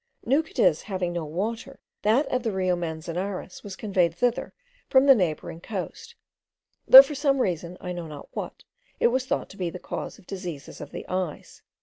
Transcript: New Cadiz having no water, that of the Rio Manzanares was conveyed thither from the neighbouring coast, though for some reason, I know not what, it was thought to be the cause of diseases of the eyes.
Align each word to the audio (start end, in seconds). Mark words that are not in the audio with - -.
New 0.25 0.41
Cadiz 0.41 0.81
having 0.81 1.13
no 1.13 1.25
water, 1.25 1.79
that 2.01 2.25
of 2.31 2.41
the 2.41 2.51
Rio 2.51 2.75
Manzanares 2.75 3.61
was 3.63 3.75
conveyed 3.75 4.15
thither 4.15 4.51
from 4.89 5.05
the 5.05 5.13
neighbouring 5.13 5.61
coast, 5.61 6.15
though 6.87 7.03
for 7.03 7.13
some 7.13 7.37
reason, 7.37 7.77
I 7.79 7.91
know 7.91 8.07
not 8.07 8.27
what, 8.31 8.63
it 8.99 9.09
was 9.09 9.27
thought 9.27 9.47
to 9.51 9.57
be 9.57 9.69
the 9.69 9.77
cause 9.77 10.17
of 10.17 10.25
diseases 10.25 10.81
of 10.81 10.89
the 10.89 11.05
eyes. 11.07 11.61